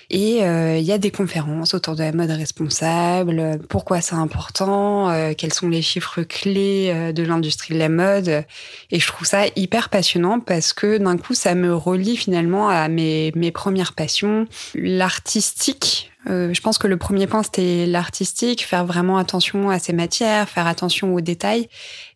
[0.10, 5.12] Et euh, il y a des conférences autour de la mode responsable, pourquoi c'est important,
[5.36, 8.44] quels sont les chiffres clés de l'industrie de la mode.
[8.92, 12.90] Et je trouve ça hyper passionnant parce que d'un coup, ça me relie finalement à
[12.90, 18.86] mes, mes premières passions, l'artistique euh, je pense que le premier point, c'était l'artistique, faire
[18.86, 21.68] vraiment attention à ces matières, faire attention aux détails.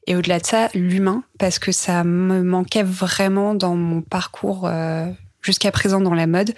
[0.06, 5.08] Et au-delà de ça, l'humain, parce que ça me manquait vraiment dans mon parcours euh,
[5.42, 6.54] jusqu'à présent dans la mode,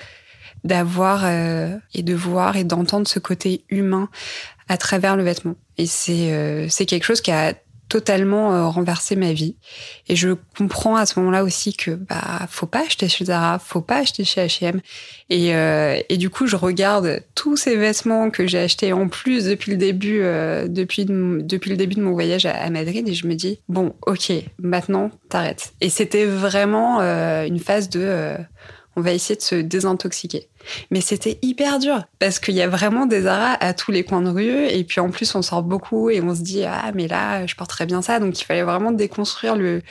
[0.63, 4.09] d'avoir euh, et de voir et d'entendre ce côté humain
[4.67, 5.55] à travers le vêtement.
[5.77, 7.53] Et c'est c'est quelque chose qui a
[7.89, 9.55] totalement euh, renversé ma vie.
[10.07, 13.81] Et je comprends à ce moment-là aussi que bah faut pas acheter chez Zara, faut
[13.81, 14.79] pas acheter chez H&M.
[15.29, 19.45] Et, euh, et du coup, je regarde tous ces vêtements que j'ai achetés en plus
[19.45, 23.25] depuis le début, euh, depuis depuis le début de mon voyage à, Madrid, et je
[23.25, 25.73] me dis bon, ok, maintenant t'arrêtes.
[25.81, 28.35] Et c'était vraiment une phase de
[28.95, 30.49] on va essayer de se désintoxiquer.
[30.91, 34.21] Mais c'était hyper dur parce qu'il y a vraiment des aras à tous les coins
[34.21, 37.07] de rue et puis en plus on sort beaucoup et on se dit ah mais
[37.07, 39.81] là je porterais bien ça donc il fallait vraiment déconstruire le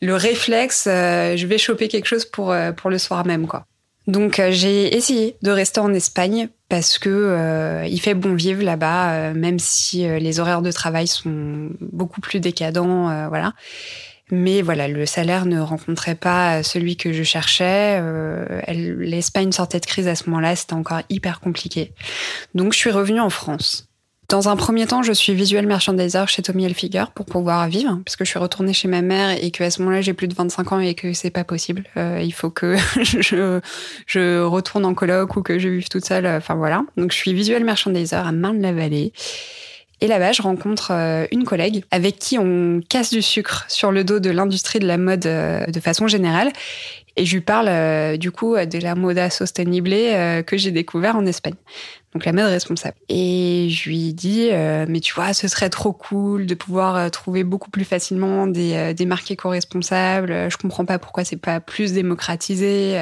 [0.00, 3.66] le réflexe euh, je vais choper quelque chose pour euh, pour le soir même quoi.
[4.06, 9.32] Donc euh, j'ai essayé de rester en Espagne parce que il fait bon vivre là-bas
[9.32, 13.52] même si les horaires de travail sont beaucoup plus décadents voilà.
[14.30, 17.98] Mais voilà, le salaire ne rencontrait pas celui que je cherchais.
[18.00, 21.92] Euh, L'Espagne sortait de crise à ce moment-là, c'était encore hyper compliqué.
[22.54, 23.88] Donc je suis revenue en France.
[24.30, 28.16] Dans un premier temps, je suis visual merchandiser chez Tommy Hilfiger pour pouvoir vivre, parce
[28.16, 30.72] que je suis retournée chez ma mère et qu'à ce moment-là, j'ai plus de 25
[30.72, 31.84] ans et que c'est pas possible.
[31.98, 33.60] Euh, il faut que je,
[34.06, 36.26] je retourne en coloc ou que je vive toute seule.
[36.26, 36.84] Enfin voilà.
[36.96, 39.12] Donc je suis visual merchandiser à Marne-la-Vallée.
[40.04, 44.04] Et là-bas, je rencontre euh, une collègue avec qui on casse du sucre sur le
[44.04, 46.52] dos de l'industrie de la mode euh, de façon générale.
[47.16, 49.92] Et je lui parle euh, du coup de la moda sostenible
[50.44, 51.54] que j'ai découvert en Espagne.
[52.12, 52.96] Donc la mode responsable.
[53.08, 54.50] Et je lui dis,
[54.88, 59.30] mais tu vois, ce serait trop cool de pouvoir trouver beaucoup plus facilement des, marques
[59.30, 60.50] éco-responsables.
[60.50, 63.00] Je comprends pas pourquoi c'est pas plus démocratisé.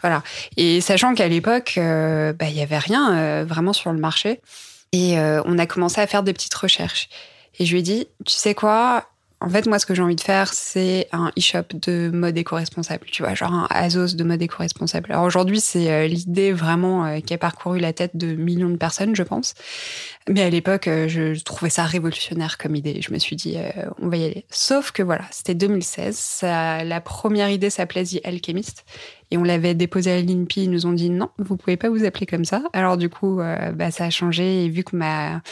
[0.00, 0.24] voilà.
[0.56, 4.40] Et sachant qu'à l'époque, bah, il y avait rien vraiment sur le marché.
[4.94, 7.08] Et euh, on a commencé à faire des petites recherches.
[7.58, 9.08] Et je lui ai dit, tu sais quoi?
[9.40, 13.06] En fait, moi, ce que j'ai envie de faire, c'est un e-shop de mode éco-responsable.
[13.10, 15.10] Tu vois, genre un Azos de mode éco-responsable.
[15.10, 18.76] Alors aujourd'hui, c'est euh, l'idée vraiment euh, qui a parcouru la tête de millions de
[18.76, 19.54] personnes, je pense.
[20.28, 23.02] Mais à l'époque, je trouvais ça révolutionnaire comme idée.
[23.02, 23.56] Je me suis dit,
[24.00, 24.46] on va y aller.
[24.48, 26.38] Sauf que voilà, c'était 2016.
[26.42, 28.84] la première idée s'appelait The Alchemist.
[29.34, 32.04] Et on l'avait déposé à l'INPI, ils nous ont dit non, vous pouvez pas vous
[32.04, 32.62] appeler comme ça.
[32.72, 35.42] Alors du coup, euh, bah, ça a changé et vu que ma,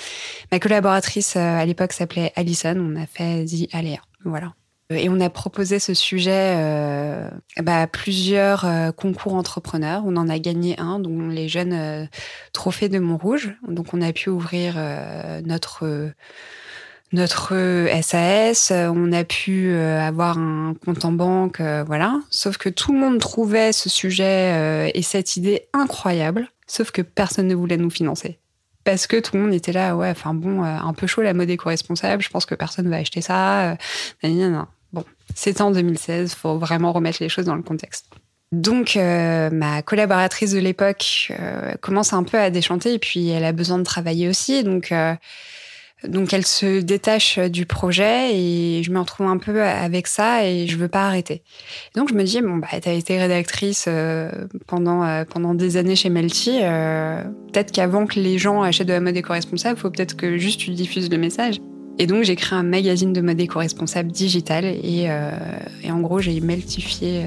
[0.53, 3.99] ma collaboratrice euh, à l'époque s'appelait Alison, on a fait The Aléa.
[4.25, 4.55] Voilà.
[4.90, 7.29] Et on a proposé ce sujet euh,
[7.61, 8.64] bah, à plusieurs
[8.95, 10.05] concours entrepreneurs.
[10.07, 12.09] On en a gagné un, dont les jeunes
[12.53, 13.57] trophées de Montrouge.
[13.66, 14.77] Donc on a pu ouvrir
[15.45, 16.12] notre
[17.12, 17.53] notre
[18.03, 22.20] SAS, euh, on a pu euh, avoir un compte en banque, euh, voilà.
[22.31, 27.48] Sauf que tout le monde trouvait ce sujet et cette idée incroyable, sauf que personne
[27.48, 28.38] ne voulait nous financer.
[28.85, 31.48] Parce que tout le monde était là, ouais, enfin bon, un peu chaud la mode
[31.51, 33.77] éco-responsable, je pense que personne ne va acheter ça.
[34.92, 38.07] Bon, c'était en 2016, faut vraiment remettre les choses dans le contexte.
[38.51, 41.33] Donc, ma collaboratrice de l'époque
[41.81, 44.64] commence un peu à déchanter et puis elle a besoin de travailler aussi.
[44.64, 44.92] Donc,
[46.07, 50.67] donc elle se détache du projet et je me retrouve un peu avec ça et
[50.67, 51.43] je veux pas arrêter.
[51.95, 54.31] Donc je me dis bon bah t'as été rédactrice euh,
[54.67, 58.93] pendant euh, pendant des années chez Melty, euh, peut-être qu'avant que les gens achètent de
[58.93, 61.61] la mode éco-responsable, faut peut-être que juste tu diffuses le message.
[61.99, 65.09] Et donc j'ai créé un magazine de mode éco-responsable digital et,
[65.85, 67.25] et, en gros j'ai multifié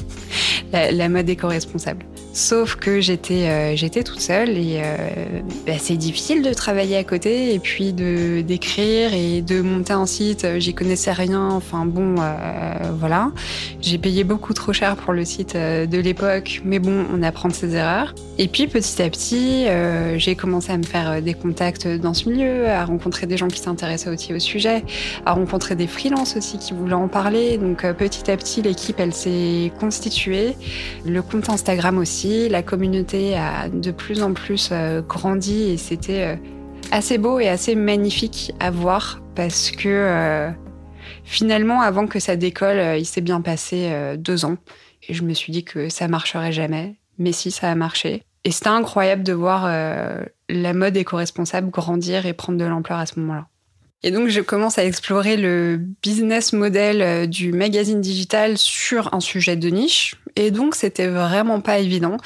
[0.72, 2.06] la, la, mode éco-responsable.
[2.32, 7.02] Sauf que j'étais euh, j'étais toute seule et euh, bah, c'est difficile de travailler à
[7.02, 10.46] côté et puis d'écrire et de monter un site.
[10.58, 11.50] J'y connaissais rien.
[11.50, 13.32] Enfin bon, euh, voilà.
[13.80, 17.54] J'ai payé beaucoup trop cher pour le site de l'époque, mais bon, on apprend de
[17.54, 18.14] ses erreurs.
[18.38, 19.66] Et puis petit à petit,
[20.16, 23.60] j'ai commencé à me faire des contacts dans ce milieu, à rencontrer des gens qui
[23.60, 24.84] s'intéressaient aussi au sujet,
[25.26, 27.58] à rencontrer des freelances aussi qui voulaient en parler.
[27.58, 30.54] Donc petit à petit, l'équipe elle s'est constituée.
[31.04, 36.22] Le compte Instagram aussi la communauté a de plus en plus euh, grandi et c'était
[36.22, 36.36] euh,
[36.90, 40.50] assez beau et assez magnifique à voir parce que euh,
[41.24, 44.56] finalement, avant que ça décolle, il s'est bien passé deux ans
[45.08, 46.96] et je me suis dit que ça marcherait jamais.
[47.18, 48.22] Mais si, ça a marché.
[48.44, 49.66] Et c'était incroyable de voir
[50.48, 53.46] la mode éco-responsable grandir et prendre de l'ampleur à ce moment-là.
[54.02, 59.56] Et donc, je commence à explorer le business model du magazine digital sur un sujet
[59.56, 60.16] de niche.
[60.36, 62.16] Et donc, c'était vraiment pas évident.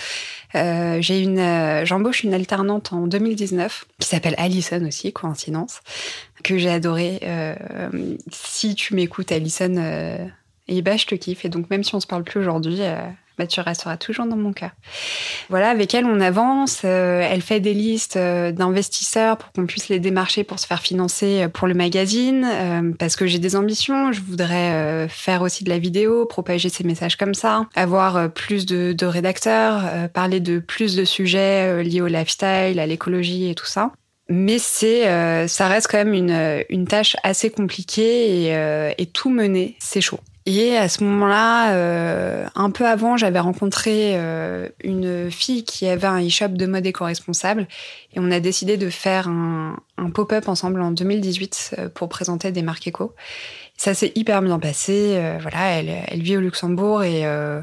[0.54, 5.80] Euh, j'ai une, euh, j'embauche une alternante en 2019 qui s'appelle Alison aussi, coïncidence,
[6.44, 7.18] que j'ai adoré.
[7.22, 7.54] Euh,
[8.30, 10.24] si tu m'écoutes, Alison, euh,
[10.68, 11.44] et bah, je te kiffe.
[11.44, 12.80] Et donc, même si on se parle plus aujourd'hui,
[13.36, 14.70] bah, tu resteras toujours dans mon cœur.
[15.50, 16.82] Voilà, avec elle, on avance.
[16.84, 20.80] Euh, elle fait des listes euh, d'investisseurs pour qu'on puisse les démarcher pour se faire
[20.80, 22.94] financer euh, pour le magazine.
[22.98, 24.12] parce que j'ai des ambitions.
[24.12, 29.06] Je voudrais faire aussi de la vidéo, propager ces messages comme ça, avoir plus de,
[29.06, 33.92] rédacteurs, parler de plus de sujets liés au lifestyle, à l'écologie et tout ça.
[34.28, 38.48] Mais c'est, ça reste quand même une, tâche assez compliquée
[38.96, 40.20] et tout mener, c'est chaud.
[40.46, 46.06] Et à ce moment-là, euh, un peu avant, j'avais rencontré euh, une fille qui avait
[46.06, 47.66] un e-shop de mode éco-responsable
[48.12, 49.76] et on a décidé de faire un,
[50.12, 53.14] pop-up ensemble en 2018 euh, pour présenter des marques éco.
[53.76, 55.14] Ça s'est hyper bien passé.
[55.16, 57.60] Euh, voilà, elle, elle, vit au Luxembourg et euh,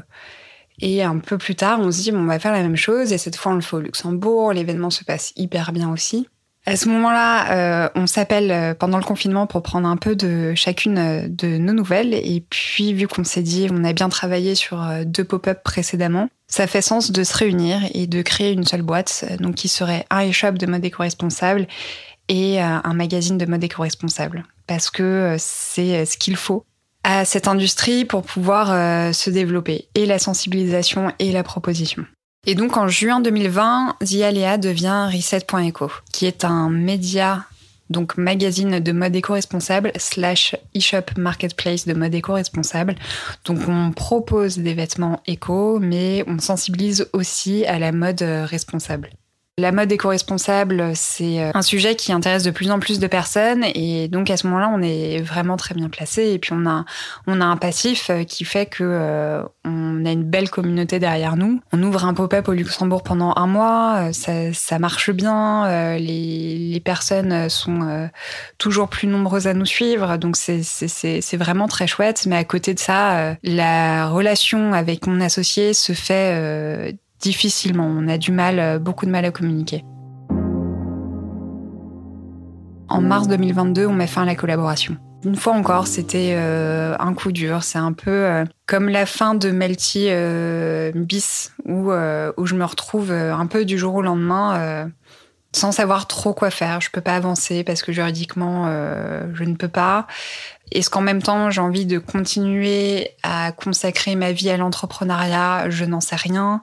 [0.80, 3.12] et un peu plus tard, on se dit bon, on va faire la même chose
[3.12, 4.52] et cette fois on le fait au Luxembourg.
[4.52, 6.28] L'événement se passe hyper bien aussi.
[6.64, 10.54] À ce moment-là, euh, on s'appelle euh, pendant le confinement pour prendre un peu de
[10.54, 12.14] chacune euh, de nos nouvelles.
[12.14, 16.68] Et puis, vu qu'on s'est dit, on a bien travaillé sur deux pop-up précédemment, ça
[16.68, 20.28] fait sens de se réunir et de créer une seule boîte, donc qui serait un
[20.28, 21.66] e-shop de mode éco-responsable
[22.28, 24.44] et un magazine de mode éco-responsable.
[24.66, 26.64] Parce que c'est ce qu'il faut
[27.04, 32.04] à cette industrie pour pouvoir se développer, et la sensibilisation et la proposition.
[32.44, 37.44] Et donc en juin 2020, The devient Reset.eco, qui est un média,
[37.88, 42.96] donc magazine de mode éco-responsable slash e-shop marketplace de mode éco-responsable.
[43.44, 49.10] Donc on propose des vêtements éco, mais on sensibilise aussi à la mode responsable.
[49.58, 53.66] La mode éco-responsable, c'est euh, un sujet qui intéresse de plus en plus de personnes
[53.74, 56.86] et donc à ce moment-là, on est vraiment très bien placé et puis on a
[57.26, 61.36] on a un passif euh, qui fait que euh, on a une belle communauté derrière
[61.36, 61.60] nous.
[61.70, 66.80] On ouvre un pop-up au Luxembourg pendant un mois, ça, ça marche bien, les, les
[66.80, 68.08] personnes sont
[68.56, 72.24] toujours plus nombreuses à nous suivre, donc c'est c'est vraiment très chouette.
[72.26, 77.86] Mais à côté de ça, la relation avec mon associé se fait difficilement.
[77.86, 79.84] On a du mal, euh, beaucoup de mal à communiquer.
[82.88, 84.98] En mars 2022, on met fin à la collaboration.
[85.24, 87.62] Une fois encore, c'était euh, un coup dur.
[87.62, 90.08] C'est un peu euh, comme la fin de Melty
[90.94, 94.90] bis, où, où je me retrouve un peu du jour au lendemain
[95.54, 96.80] sans savoir trop quoi faire.
[96.80, 98.66] Je peux pas avancer parce que juridiquement,
[99.32, 100.06] je ne peux pas.
[100.74, 105.68] Est-ce qu'en même temps, j'ai envie de continuer à consacrer ma vie à l'entrepreneuriat?
[105.70, 106.62] Je n'en sais rien.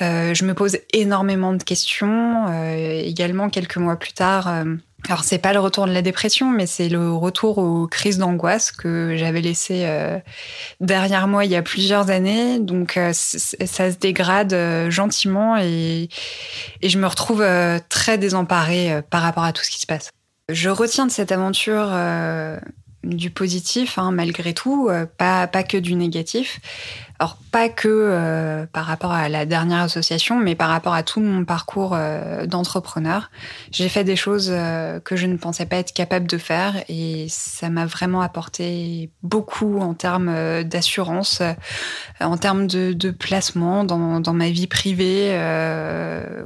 [0.00, 2.46] Euh, je me pose énormément de questions.
[2.48, 4.76] Euh, également, quelques mois plus tard, euh,
[5.08, 8.72] alors c'est pas le retour de la dépression, mais c'est le retour aux crises d'angoisse
[8.72, 10.18] que j'avais laissé euh,
[10.80, 12.58] derrière moi il y a plusieurs années.
[12.58, 14.56] Donc ça se dégrade
[14.88, 16.08] gentiment et,
[16.80, 17.44] et, je me retrouve
[17.90, 20.10] très désemparée par rapport à tout ce qui se passe.
[20.48, 21.92] Je retiens de cette aventure
[23.04, 26.60] du positif, hein, malgré tout, euh, pas, pas que du négatif.
[27.20, 31.20] Alors pas que euh, par rapport à la dernière association, mais par rapport à tout
[31.20, 33.30] mon parcours euh, d'entrepreneur.
[33.70, 34.52] J'ai fait des choses
[35.04, 39.78] que je ne pensais pas être capable de faire et ça m'a vraiment apporté beaucoup
[39.78, 41.40] en termes d'assurance,
[42.20, 45.28] en termes de, de placement dans, dans, ma vie privée.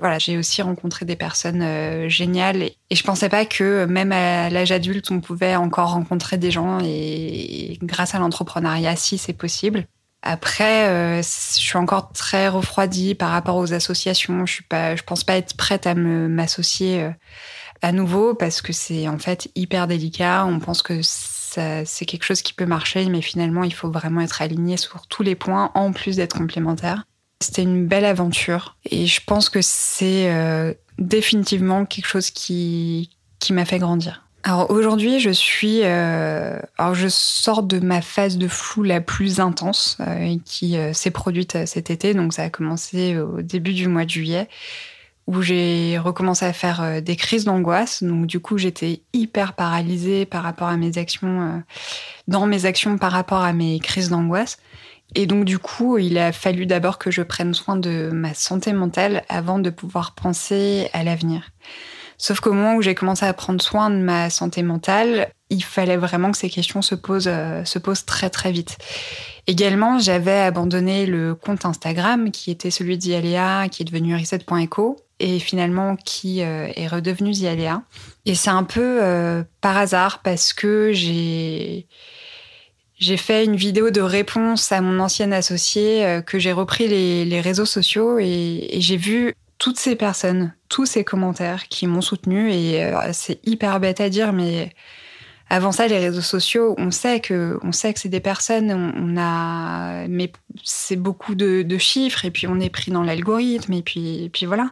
[0.01, 4.51] voilà, j'ai aussi rencontré des personnes géniales et, et je pensais pas que même à
[4.51, 9.87] l'âge adulte, on pouvait encore rencontrer des gens et, grâce à l'entrepreneuriat, si c'est possible.
[10.23, 14.47] Après, euh, je suis encore très refroidie par rapport aux associations.
[14.47, 14.65] Je suis
[15.07, 17.11] pense pas être prête à m'associer euh,
[17.83, 20.45] à nouveau parce que c'est en fait hyper délicat.
[20.47, 24.43] On pense que c'est quelque chose qui peut marcher, mais finalement, il faut vraiment être
[24.43, 27.05] aligné sur tous les points, en plus d'être complémentaire.
[27.41, 33.09] C'était une belle aventure et je pense que c'est euh, définitivement quelque chose qui
[33.51, 34.28] m'a fait grandir.
[34.49, 39.41] Alors aujourd'hui, je suis, euh, alors je sors de ma phase de flou la plus
[39.41, 42.15] intense euh, qui s'est produite cet été.
[42.15, 44.49] Donc ça a commencé au début du mois de juillet
[45.29, 48.03] où j'ai recommencé à faire euh, des crises d'angoisse.
[48.03, 51.59] Donc du coup, j'étais hyper paralysée par rapport à mes actions, euh,
[52.27, 54.59] dans mes actions par rapport à mes crises d'angoisse.
[55.15, 58.73] Et donc du coup, il a fallu d'abord que je prenne soin de ma santé
[58.73, 61.51] mentale avant de pouvoir penser à l'avenir.
[62.21, 65.97] Sauf qu'au moment où j'ai commencé à prendre soin de ma santé mentale, il fallait
[65.97, 68.77] vraiment que ces questions se posent, euh, se posent très très vite.
[69.47, 75.39] Également, j'avais abandonné le compte Instagram qui était celui d'Ialéa, qui est devenu reset.eco et
[75.39, 77.83] finalement qui euh, est redevenu Zialéa.
[78.27, 81.87] Et c'est un peu euh, par hasard parce que j'ai
[82.99, 87.65] j'ai fait une vidéo de réponse à mon ancienne associée que j'ai repris les, réseaux
[87.65, 93.41] sociaux et j'ai vu toutes ces personnes, tous ces commentaires qui m'ont soutenu et c'est
[93.45, 94.73] hyper bête à dire mais
[95.51, 99.17] avant ça, les réseaux sociaux, on sait que, on sait que c'est des personnes, on,
[99.17, 100.31] a, mais
[100.63, 104.71] c'est beaucoup de, chiffres et puis on est pris dans l'algorithme et puis, puis voilà.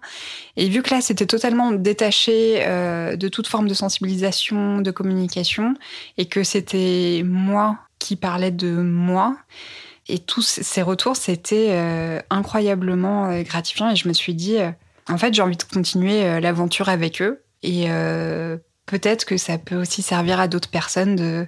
[0.56, 5.74] Et vu que là, c'était totalement détaché euh, de toute forme de sensibilisation, de communication
[6.18, 9.36] et que c'était moi qui parlais de moi.
[10.08, 14.70] Et tous ces retours, c'était euh, incroyablement euh, gratifiant et je me suis dit, euh,
[15.08, 17.88] en fait, j'ai envie de continuer l'aventure avec eux et
[18.86, 21.46] peut-être que ça peut aussi servir à d'autres personnes de,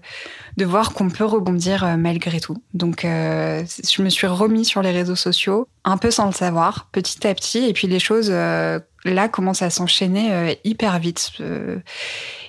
[0.56, 2.56] de voir qu'on peut rebondir euh, malgré tout.
[2.74, 6.88] Donc, euh, je me suis remis sur les réseaux sociaux, un peu sans le savoir,
[6.92, 11.30] petit à petit, et puis les choses euh, là commencent à s'enchaîner hyper vite.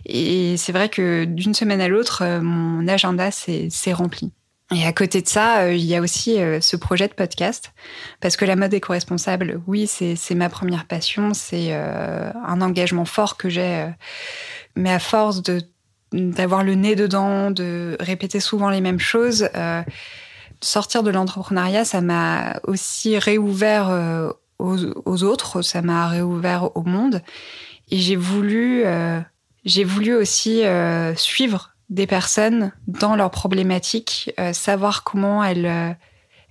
[0.06, 4.32] et c'est vrai que d'une semaine à l'autre, mon agenda s'est rempli.
[4.76, 7.74] Et à côté de ça, il y a aussi ce projet de podcast,
[8.22, 13.50] parce que la mode éco-responsable, oui, c'est ma première passion, c'est un engagement fort que
[13.50, 13.88] j'ai
[14.76, 15.62] mais à force de
[16.12, 19.84] d'avoir le nez dedans, de répéter souvent les mêmes choses, euh,
[20.60, 27.22] sortir de l'entrepreneuriat, ça m'a aussi réouvert euh, aux, autres, ça m'a réouvert au monde,
[27.92, 29.20] et j'ai voulu, euh,
[29.66, 30.64] j'ai voulu aussi
[31.16, 35.98] suivre des personnes dans leurs problématiques, savoir comment elles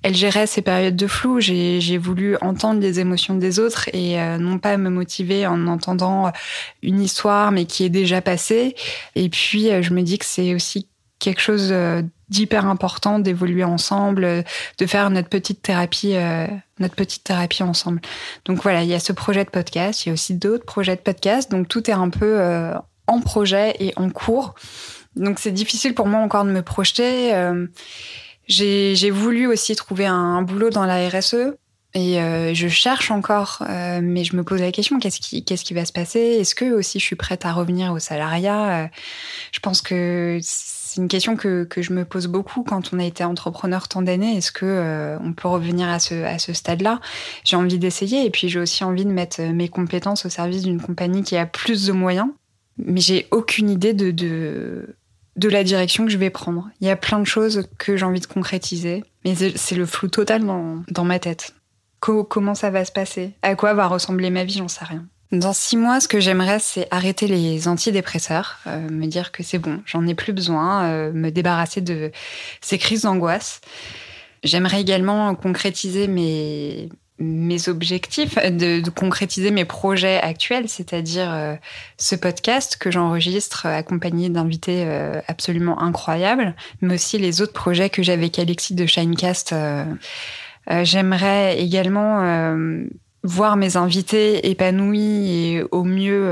[0.03, 1.41] elle gérait ces périodes de flou.
[1.41, 6.33] J'ai voulu entendre les émotions des autres et euh, non pas me motiver en entendant
[6.83, 8.77] une histoire mais qui est déjà passée.
[9.17, 13.65] Et puis euh, je me dis que c'est aussi quelque chose euh, d'hyper important d'évoluer
[13.65, 14.45] ensemble,
[14.79, 16.15] de faire notre petite thérapie,
[16.79, 18.03] notre petite thérapie ensemble.
[18.45, 20.95] Donc voilà, il y a ce projet de podcast, il y a aussi d'autres projets
[20.95, 21.51] de podcast.
[21.51, 22.39] Donc tout est un peu
[23.07, 24.57] en projet et en cours.
[25.17, 27.33] Donc c'est difficile pour moi encore de me projeter.
[28.49, 31.55] J'ai voulu aussi trouver un, boulot dans la RSE.
[31.95, 35.75] Et euh, je cherche encore, euh, mais je me pose la question qu'est-ce qui, qui
[35.75, 36.21] va se passer?
[36.21, 38.85] Est-ce que aussi je suis prête à revenir au salariat?
[38.85, 38.89] Euh,
[39.53, 43.05] Je pense que c'est une question que, que, je me pose beaucoup quand on a
[43.05, 44.37] été entrepreneur tant d'années.
[44.37, 47.01] Est-ce que on peut revenir à ce, à ce stade-là?
[47.45, 50.81] J'ai envie d'essayer, et puis j'ai aussi envie de mettre mes compétences au service d'une
[50.81, 52.29] compagnie qui a plus de moyens.
[52.79, 54.97] Mais j'ai aucune idée de, de
[55.39, 56.69] de la direction que je vais prendre.
[56.81, 60.09] Il y a plein de choses que j'ai envie de concrétiser, mais c'est le flou
[60.09, 61.55] total dans, ma tête.
[62.01, 63.33] comment ça va se passer?
[63.43, 64.59] À quoi va ressembler ma vie?
[64.59, 65.07] J'en sais rien.
[65.31, 69.59] Dans six mois, ce que j'aimerais, c'est arrêter les antidépresseurs, euh, me dire que c'est
[69.59, 72.11] bon, j'en ai plus besoin, euh, me débarrasser de
[72.63, 73.61] ces crises d'angoisse.
[74.43, 76.89] J'aimerais également concrétiser mes,
[77.19, 81.55] mes objectifs, de, de, concrétiser mes projets actuels, c'est-à-dire euh,
[81.97, 88.03] ce podcast que j'enregistre accompagné d'invités euh, absolument incroyables, mais aussi les autres projets que
[88.03, 89.53] j'ai avec Alexis de Shinecast.
[89.53, 89.85] Euh,
[90.83, 92.55] j'aimerais également
[93.25, 96.31] voir mes invités épanouis et au mieux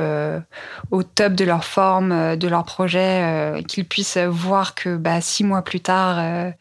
[0.90, 5.62] au top de leur forme, de leur projet, qu'ils puissent voir que bah, six mois
[5.62, 6.52] plus tard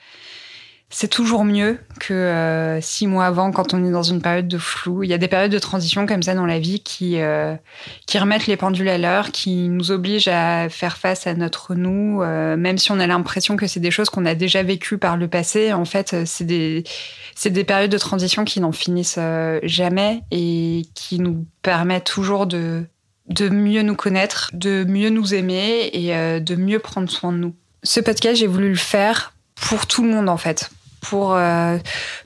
[0.97, 4.57] c'est toujours mieux que euh, six mois avant quand on est dans une période de
[4.57, 5.03] flou.
[5.03, 7.53] Il y a des périodes de transition comme ça dans la vie qui, euh,
[8.05, 12.21] qui remettent les pendules à l'heure, qui nous obligent à faire face à notre nous,
[12.21, 15.17] euh, même si on a l'impression que c'est des choses qu'on a déjà vécues par
[15.17, 15.73] le passé.
[15.73, 16.85] En fait, c'est des,
[17.35, 19.19] c'est des périodes de transition qui n'en finissent
[19.63, 22.85] jamais et qui nous permettent toujours de,
[23.27, 27.53] de mieux nous connaître, de mieux nous aimer et de mieux prendre soin de nous.
[27.83, 30.69] Ce podcast, j'ai voulu le faire pour tout le monde en fait,
[31.09, 31.77] pour euh,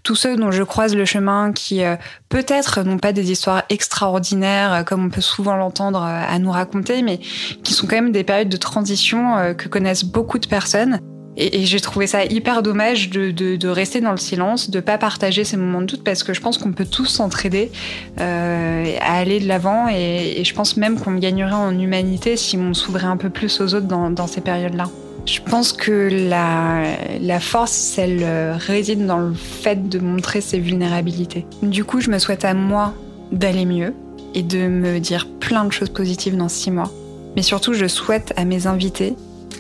[0.04, 1.96] tous ceux dont je croise le chemin qui euh,
[2.30, 7.02] peut-être n'ont pas des histoires extraordinaires euh, comme on peut souvent l'entendre à nous raconter,
[7.02, 7.20] mais
[7.64, 11.00] qui sont quand même des périodes de transition que connaissent beaucoup de personnes.
[11.38, 15.58] Et, j'ai trouvé ça hyper dommage de, rester dans le silence, de pas partager ces
[15.58, 17.72] moments de doute, parce que je pense qu'on peut tous s'entraider
[18.18, 19.88] à aller de l'avant.
[19.90, 23.74] Et, je pense même qu'on gagnerait en humanité si on s'ouvrait un peu plus aux
[23.74, 24.90] autres dans ces périodes-là.
[25.26, 31.46] Je pense que la, force, elle euh, réside dans le fait de montrer ses vulnérabilités.
[31.62, 32.94] Du coup, je me souhaite à moi
[33.32, 33.94] d'aller mieux
[34.34, 36.92] et de me dire plein de choses positives dans six mois.
[37.36, 39.16] Mais surtout, je souhaite à mes invités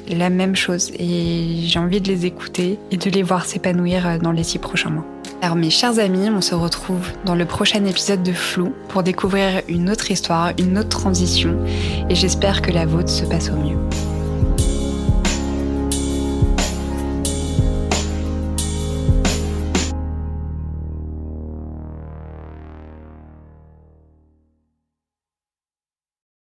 [0.09, 4.17] la même chose et j'ai envie de les écouter et de les voir s'épanouir euh,
[4.17, 5.05] dans les six prochains mois.
[5.41, 9.61] Alors mes chers amis, on se retrouve dans le prochain épisode de Flou pour découvrir
[9.69, 11.57] une autre histoire, une autre transition
[12.09, 13.77] et j'espère que la vôtre se passe au mieux.